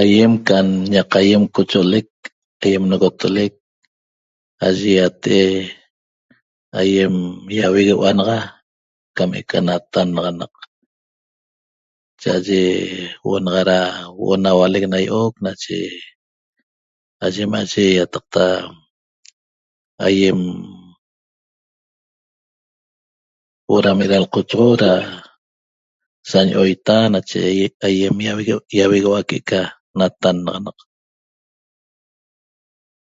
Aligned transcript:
Aiem 0.00 0.32
ca 0.46 0.56
ñaq 0.92 1.10
aiem 1.20 1.42
cocho'olec 1.54 2.08
aiem 2.64 2.82
nogotolec 2.90 3.52
aye 4.66 4.88
iate'e 4.96 5.42
aiem 6.80 7.14
iauegueua'a 7.56 8.16
naxa 8.16 8.38
cam 9.16 9.30
eca 9.40 9.58
natannaxanaq 9.66 10.54
cha'aye 12.20 12.60
huo'o 13.20 13.38
naxa 13.44 13.62
ra 13.70 13.78
huo'o 14.16 14.34
na 14.42 14.50
hualec 14.56 14.84
na 14.88 14.98
io'oc 15.06 15.34
nache 15.44 15.78
ayem 17.26 17.50
aye 17.60 17.84
iataqta 17.96 18.44
aiem 20.06 20.40
huo'o 23.66 23.82
ram 23.84 23.98
era 24.04 24.24
lqochoxo 24.24 24.64
ra 24.82 24.92
sañio'oita 26.30 26.94
nache 27.12 27.38
aiem 27.48 28.14
iauegueua'a 28.24 28.62
aiem 28.64 28.80
iauegueua'a 28.84 29.28
cam 29.30 29.38
eca 29.40 29.60
natannaxanaq 29.98 30.78